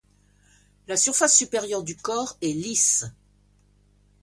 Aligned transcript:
La 0.87 0.97
surface 0.97 1.37
supérieure 1.37 1.83
du 1.83 1.95
corps 1.95 2.35
est 2.41 2.53
lisse. 2.53 3.05